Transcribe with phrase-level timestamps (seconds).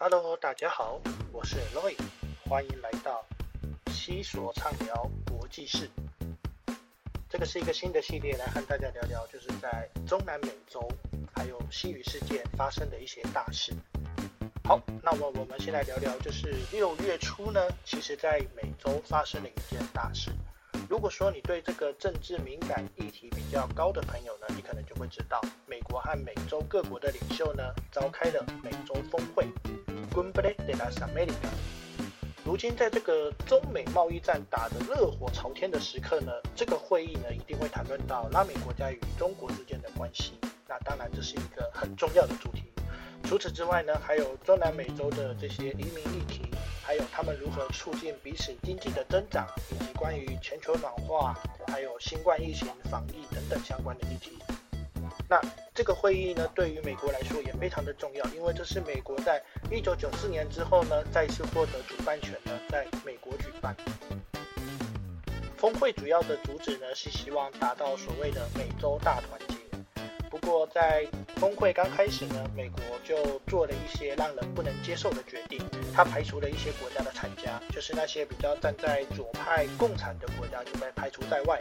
[0.00, 1.00] Hello，大家好，
[1.32, 1.96] 我是 Roy，
[2.48, 3.26] 欢迎来到
[3.90, 5.90] 西索畅聊国际事。
[7.28, 10.88] 这个是一个新的系列，来和大家聊聊，就是在中南美洲
[11.34, 13.72] 还有西语世界发生的一些大事。
[14.62, 20.30] 好，那么我们先来聊聊，就是六月初呢，其实在美洲发生了一件大事。
[20.88, 29.44] 如果说你对这个政治敏感议题比较高的朋友呢，你可能就会知道，美国和美洲各国的领袖呢，召开了美洲峰会
[32.44, 40.32] 如今在这个中美贸易战打得热火朝天的时刻呢，这个会议呢，一定会谈论到拉美国家与中国之间的关系。
[40.66, 42.64] 那当然，这是一个很重要的主题。
[43.24, 46.42] 除此之外呢，还有中南美洲的这些移民议题。
[46.82, 54.38] 还有他们如何促进彼此经济的增长，以及关于全球暖化、还有新冠疫情防疫等等相关的议题。
[55.30, 55.38] 那
[55.74, 63.76] 这个会议呢，对于美国来说也非常的重要，因为这是美国在一九九四年之后呢，再次获得主办权呢，在美国举办。
[65.58, 69.56] 峰会主要的主旨呢，是希望达到所谓的美洲大团结。
[70.30, 75.60] 不过，在峰会刚开始呢，美国就做了一些让人不能接受的决定，
[75.94, 81.60] 他排除了一些国家的参加，就是那些比较站在左派共产的国家就被排除在外，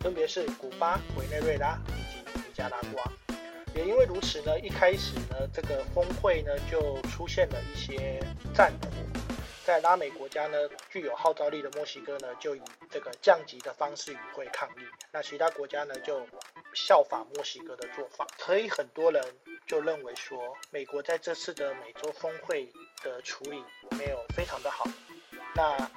[0.00, 2.13] 分别是古巴、委内瑞拉以及
[2.54, 3.04] 加拉瓜。
[3.74, 8.20] 也因为如此呢，一开始呢，这个峰会呢就出现了一些
[8.54, 8.88] 战火，
[9.64, 10.56] 在拉美国家呢
[10.88, 16.26] 具有号召力的墨西哥呢，就以这个降级的方式与会抗议，那其他国家呢就。
[16.76, 19.24] 效仿墨西哥的做法，所以很多人
[19.64, 20.36] 就认为说，
[20.72, 22.68] 美国在这次的美洲峰会
[23.00, 23.62] 的处理
[23.96, 24.84] 没有非常的好。
[25.54, 25.88] 那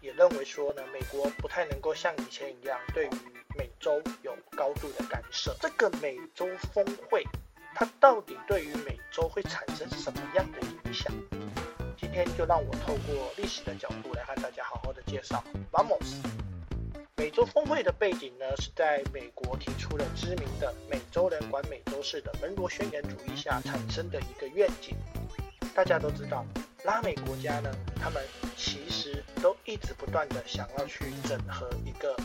[0.00, 3.10] 也认为说呢，美国不太能够像以前一样对于
[3.58, 5.54] 美洲有高度的干涉。
[5.60, 7.24] 这个美洲峰会，
[7.74, 11.12] 它到底对于美洲会产生什么样的影响？
[11.96, 15.42] 今天就让我透过历史的角度来和大家好好的介绍。
[15.70, 16.16] Vamos。
[17.16, 24.96] 美洲峰会的背景呢，是在美国提出了知名的“美洲人管美洲事”的门罗宣言主义下产生的一个愿景。
[25.74, 26.44] 大家都知道，
[26.84, 27.70] 拉美国家呢，
[28.00, 28.22] 他们
[28.56, 32.16] 其实都一直不断的想要去整合一个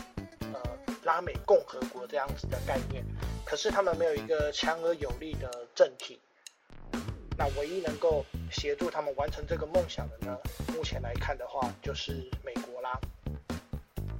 [1.08, 3.02] 拉美共和国这样子的概念，
[3.42, 6.20] 可是他们没有一个强而有力的政体。
[7.38, 10.38] 那唯一能够协助他们完成这个梦想的呢，
[10.74, 13.00] 目前来看的话，就是美国啦。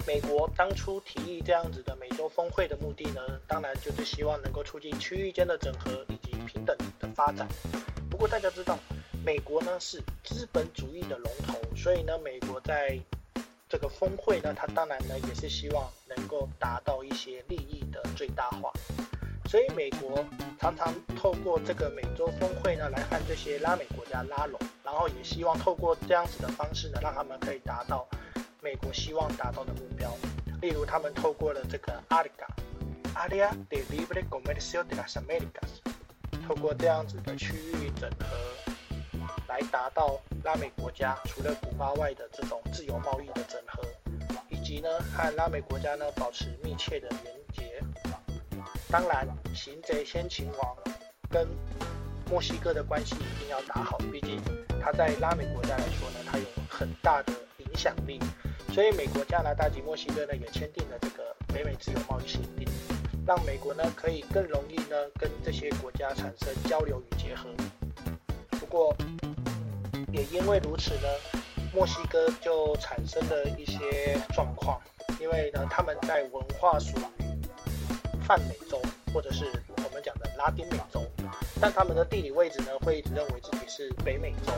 [0.07, 7.47] 美国当初提议这样子的美洲峰会的目的呢，当然就是希望能够促进区域间的整合以及平等的发展。
[8.11, 8.79] 不过大家知道，
[9.23, 12.99] 美国呢是资本主义的龙头，所以呢，美国在
[13.69, 18.73] 这个峰会呢，它当然呢也是希望能够达到一些利益的最大化。
[19.49, 20.25] 所以美国
[20.61, 28.07] 常常透过这个美洲峰会呢，来和这些拉美国家拉拢，然后也希望透过这样子的方式呢，让他们可以达到。
[28.61, 30.13] 美国希望达到的目标，
[30.61, 35.79] 例如他们透过了这个 ALGA，Area de Libre Comercio de las Americas，
[36.45, 38.27] 透过这样子的区域整合，
[39.47, 43.78] 来达到拉美国家除了古巴外的这种自由贸易的整合，
[44.81, 47.83] 呢和拉美国家呢保持密切的连结。
[48.91, 50.77] 当然，擒贼先擒王，
[51.31, 51.47] 跟
[52.31, 54.41] 墨西哥的关系一定要打好，毕竟
[54.81, 58.19] 他在拉美国家来说呢，他有很大的影响力。
[58.73, 62.67] 所以，美国、加拿大及墨西哥呢也签订了这个北美自由贸易协定，
[63.27, 67.49] 让美国呢可以更容易呢跟这些国家产生交流与结合。
[68.51, 68.97] 不过，
[70.13, 71.09] 也因为如此呢，
[71.75, 74.81] 墨西哥就产生了一些状况，
[75.21, 77.03] 因为呢他们在文化属于
[78.27, 78.81] 泛美洲，
[79.13, 79.45] 或者是
[79.77, 81.05] 我们讲的拉丁美洲，
[81.61, 84.53] 但他们的地理位置呢会一直认为自己是北美洲。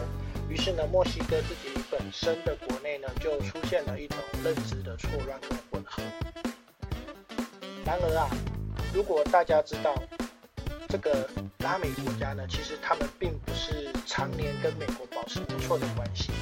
[0.48, 6.02] 于是呢，墨西哥自己本身的国内呢，就出现了一种认知的错乱和混合。
[7.84, 8.28] 然而啊，
[8.92, 9.94] 如果大家知道
[10.88, 11.28] 这个
[11.58, 16.32] 拉美国家呢，其实他们并不是常年跟美国保持不错的关系。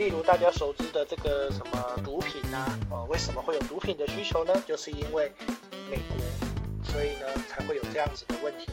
[0.00, 4.62] 例如大家熟知的这个什么毒品啊，呃，为什么会有毒品的需求呢？
[4.66, 5.30] 就是因为
[5.90, 6.16] 美国，
[6.82, 8.66] 所以呢才会有这样子的问题。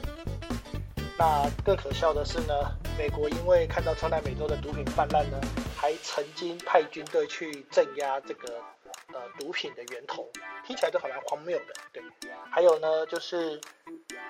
[1.20, 2.54] 那更可笑的是呢，
[2.98, 5.38] 美国因为看到中南美洲的毒品泛滥呢，
[5.76, 8.62] 还曾经派军队去镇压这个
[9.08, 10.26] 呃毒品的源头，
[10.66, 12.02] 听起来都好像荒谬的，对。
[12.50, 13.60] 还有呢，就是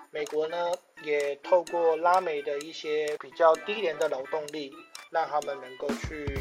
[0.10, 0.72] 美国呢
[1.04, 4.74] 也透过拉美的一些比较低廉的劳动力，
[5.12, 6.40] 让他们能够去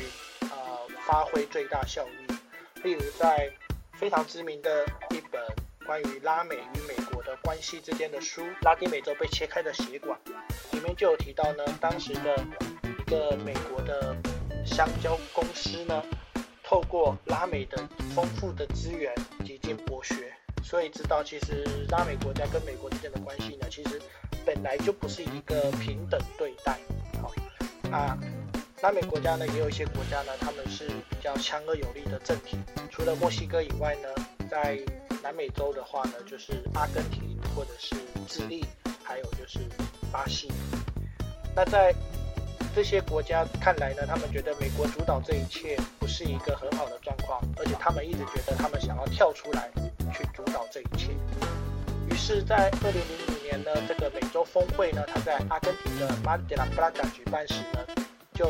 [0.56, 2.82] 呃发挥最大效益。
[2.82, 3.50] 例如在
[3.94, 5.40] 非常知名的一本
[5.86, 10.18] 关于拉美与美国的关系之间的书《拉丁美洲被切开的血管》。
[10.72, 12.44] 里面就有提到呢，当时的
[12.82, 14.16] 一个美国的
[14.64, 16.02] 香蕉公司呢，
[16.62, 19.14] 透过拉美的丰富的资源
[19.44, 20.14] 几经博学，
[20.62, 24.00] 所以知道其实拉美国家跟美国之间的关系呢，其实
[24.44, 26.78] 本来就不是一个平等对待。
[27.22, 27.32] 好，
[27.90, 28.18] 那
[28.86, 32.56] 拉美国家呢，也有一些国家呢，他们是比较强而有力的政体，
[32.88, 34.08] 除了墨西哥以外呢，
[34.48, 34.78] 在
[35.24, 37.96] 南美洲的话呢，就是阿根廷或者是
[38.28, 38.64] 智利，
[39.02, 39.58] 还有就是
[40.12, 40.52] 巴西。
[41.52, 41.92] 那在
[42.76, 49.68] 这些国家看来呢，他们觉得美国主导这一切不是一个很好的状况，而且他们一直觉得他们想要跳出来
[50.14, 51.10] 去主导这一切。
[52.08, 57.80] 于是，在二零零五年呢，这个美洲峰会呢，它在阿根廷的马德拉布拉加举办时呢，
[58.36, 58.44] 就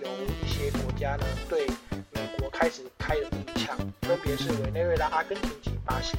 [0.00, 1.66] 有一些国家呢对
[2.12, 6.16] 美国开始开了第一枪，分别是委内瑞拉、阿根廷及巴西。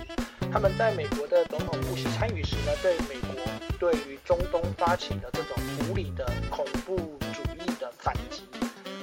[0.51, 3.41] 他们在美国的总统布希参与时呢，对美国
[3.79, 5.55] 对于中东发起的这种
[5.89, 8.43] 无理的恐怖主义的反击。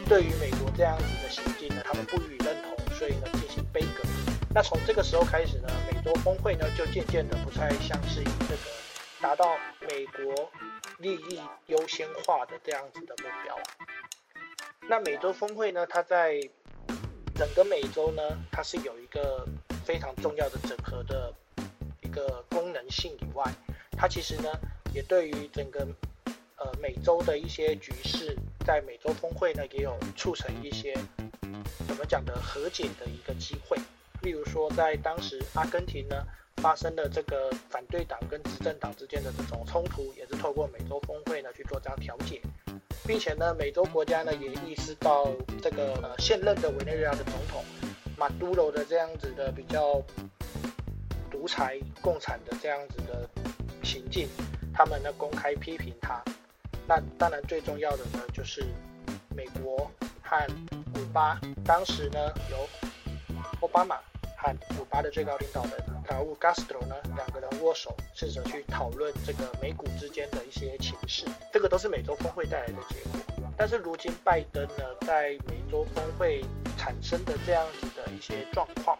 [0.06, 4.02] 对于美国这样子的行径呢，他们不予认同，所以呢进行悲歌。
[4.54, 8.60] 那从这个时候开始呢，美洲峰会呢就渐渐的不再像是以这个
[9.20, 10.50] 达到美国
[10.98, 13.58] 利益优先化的这样子的目标。
[14.88, 16.40] 那美洲峰会呢，它在
[17.34, 19.46] 整个美洲呢，它是有一个
[19.84, 21.32] 非常重要的整合的
[22.02, 23.44] 一个功能性以外，
[23.96, 24.48] 它其实呢
[24.92, 25.86] 也对于整个
[26.56, 28.36] 呃美洲的一些局势。
[28.66, 30.94] 在美洲峰会呢，也有促成一些
[31.86, 33.76] 怎么讲的和解的一个机会。
[34.22, 36.24] 例如说，在当时阿根廷呢
[36.64, 42.40] 发生的这个反对党跟执政党之间的这种冲突，也是透过美洲峰会呢去做这样调解，
[43.06, 45.30] 并且呢，美洲国家呢也意识到
[45.60, 47.62] 这个呃现任的委内瑞拉的总统
[48.16, 50.00] 马杜罗的这样子的比较
[51.30, 53.28] 独裁共产的这样子的
[53.82, 54.26] 行径，
[54.72, 56.18] 他们呢公开批评他。
[56.88, 58.64] 那当然，最重要的呢，就是
[59.36, 59.90] 美国
[60.22, 60.46] 和
[60.94, 62.18] 古巴当时呢，
[62.50, 62.66] 由
[63.60, 64.00] 奥巴马
[64.44, 65.72] 和古巴的最高领导人
[66.06, 71.24] 卡乌加斯特罗呢两个人握手，试着去讨论这个美股之间的一些情势。
[71.50, 73.20] 这个都是美洲峰会带来的结果。
[73.56, 76.44] 但是如今拜登呢，在美洲峰会
[76.76, 78.98] 产生的这样子的一些状况，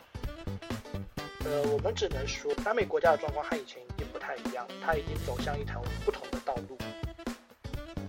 [1.44, 6.79] 呃，我们只能说，南美国家的状况和以前已经不太一样，它已经走向一条不同的道路。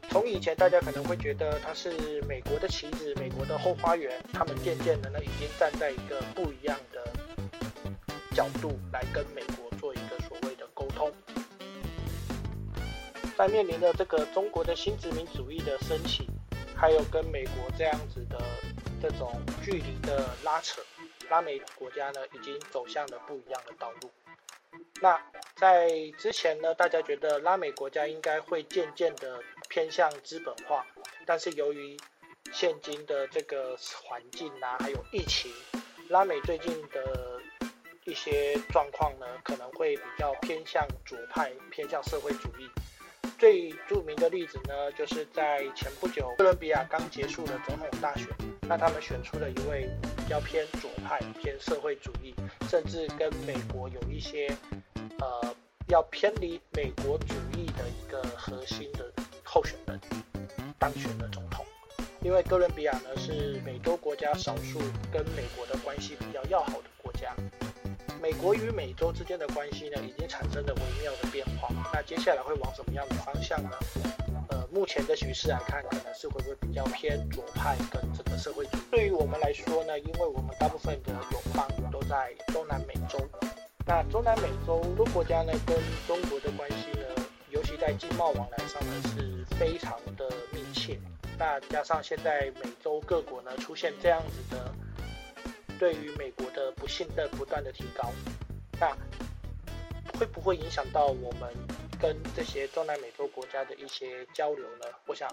[0.10, 6.94] 从以前大家可能会觉得它是美国的棋子，美国的后花园，他们渐渐的呢已经站在一个不一样的
[8.36, 11.12] 角度来跟美国做一个所谓的沟通。
[13.36, 16.28] 在面临着这个中国的新殖民主义的升起，
[16.76, 18.40] 还有跟美国这样子的
[19.02, 20.82] 这种距离的拉扯，
[21.30, 24.12] 拉美国家呢已经走向了不一样的道路。
[25.02, 25.20] 那
[25.56, 29.42] 在之前呢，大家觉得拉美国家应该会渐渐的。
[29.68, 30.86] 偏向资本化，
[31.26, 31.98] 但是由于
[32.54, 35.52] 现今的这个环境啊，还有疫情，
[36.08, 37.35] 拉美最近的
[38.06, 42.69] 一些状况呢，可能会比较偏向左派，偏向社会主义。
[43.38, 48.28] 最著名的例子呢，就是在前不久哥伦比亚刚结束的总统大选，
[48.62, 52.34] 那他们选出了一位比较偏左派、偏社会主义，
[52.69, 54.56] 甚至跟美国有一些
[55.19, 55.56] 呃
[55.90, 59.12] 要偏离美国主义的一个核心的。
[59.48, 60.00] 候选人
[60.78, 61.66] 当选了总统，
[62.22, 64.79] 因为哥伦比亚呢是美洲国家少数
[65.13, 67.34] 跟美国的关系比较要好的国家。
[68.22, 71.69] 美国与美洲之间的关系呢已经产生了微妙的变化。
[71.93, 73.72] 那接下来会往什么样的方向呢？
[74.50, 78.79] 呃，目前的局势来看，可能是会不会比较偏左派跟这个社会主义？
[78.91, 83.19] 对于我们来说呢，因为我们大部分的友邦都在中南美洲，
[83.86, 85.75] 那中南美洲多国家呢跟
[86.07, 89.36] 中国的关系呢，尤其在经贸往来上呢是。
[89.57, 91.00] 非常的密切，
[91.39, 94.69] 那加上现在美洲各国呢出现这样子的，
[95.86, 98.12] 对于美国的不信任不断的提高，
[98.80, 98.89] 那
[100.18, 101.54] 会不会影响到我们
[102.01, 104.88] 跟这些中南美洲国家的一些交流呢？
[105.06, 105.30] 我想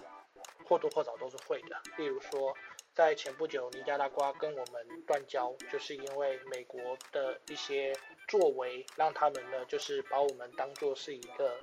[0.63, 1.81] 或多或少都是会的。
[1.97, 2.55] 例如说，
[2.93, 6.79] 在前不久尼加拉瓜跟我们断交，就是因为美国
[7.11, 7.91] 的一些
[8.27, 11.59] 作为，让他们呢就是把我们当做是一个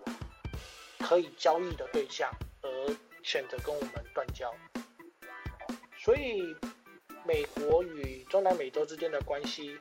[0.98, 2.28] 可以交易的对象。
[2.62, 4.52] 而选择跟我们断交，
[5.96, 6.56] 所以
[7.24, 9.78] 美国与中南美洲之间的关系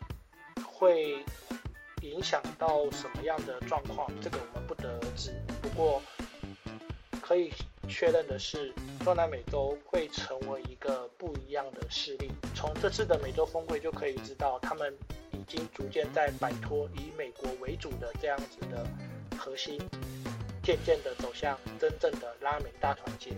[0.66, 1.24] 会
[2.02, 4.12] 影响到什么样的状况？
[4.22, 5.34] 这个我们不得而知。
[5.62, 6.02] 不过
[7.22, 7.52] 可以
[7.88, 12.32] 确认的是，中南美洲会成为一个不一样的势力。
[12.56, 14.96] 从这次的美洲峰会就可以知道，他们
[15.32, 18.86] 已经逐渐在摆脱以美国为主的这样子的
[19.38, 19.80] 核心。
[20.62, 23.32] 渐渐的走向真正的拉美大团结。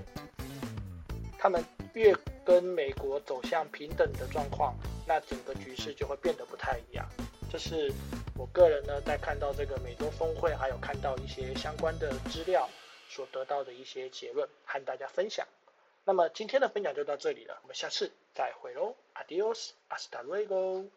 [1.38, 2.14] 他们越
[2.52, 4.76] 跟美国走向平等的状况，
[5.08, 7.08] 那整个局势就会变得不太一样。
[7.50, 7.90] 这是
[8.38, 12.70] 我个人呢在看到这个美洲峰会，还有看到一些相关的资料
[13.08, 15.48] 所得到的一些结论，和大家分享。
[16.04, 20.90] 那么今天的分享就到这里了，我们下次再会喽，Adios，hasta luego。